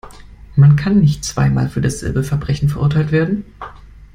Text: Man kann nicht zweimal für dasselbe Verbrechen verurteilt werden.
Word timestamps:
Man 0.55 0.77
kann 0.77 0.97
nicht 0.99 1.23
zweimal 1.23 1.69
für 1.69 1.79
dasselbe 1.79 2.23
Verbrechen 2.23 2.69
verurteilt 2.69 3.11
werden. 3.11 3.45